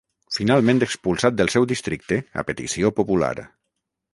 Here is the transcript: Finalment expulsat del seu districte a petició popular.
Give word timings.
Finalment 0.37 0.79
expulsat 0.85 1.35
del 1.41 1.51
seu 1.55 1.67
districte 1.73 2.19
a 2.43 2.47
petició 2.51 2.93
popular. 3.01 3.33